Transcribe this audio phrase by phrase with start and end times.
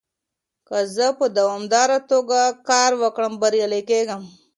[0.67, 4.21] که زه په دوامداره توګه کار وکړم، بريالی کېږم.